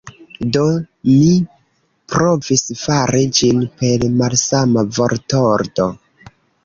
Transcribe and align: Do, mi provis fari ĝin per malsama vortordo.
Do, 0.53 0.61
mi 1.09 1.33
provis 2.13 2.65
fari 2.85 3.21
ĝin 3.41 3.61
per 3.83 4.07
malsama 4.23 4.89
vortordo. 4.97 5.89